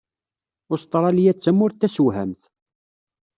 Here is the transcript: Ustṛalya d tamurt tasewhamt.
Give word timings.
Ustṛalya 0.73 1.31
d 1.33 1.37
tamurt 1.43 1.79
tasewhamt. 1.79 2.41